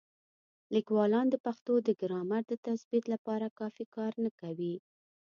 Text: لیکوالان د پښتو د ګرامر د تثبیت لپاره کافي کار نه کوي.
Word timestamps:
لیکوالان 0.75 1.25
د 1.31 1.35
پښتو 1.45 1.73
د 1.87 1.89
ګرامر 2.01 2.41
د 2.47 2.53
تثبیت 2.67 3.05
لپاره 3.13 3.47
کافي 3.59 3.85
کار 3.95 4.11
نه 4.23 4.31
کوي. 4.41 4.75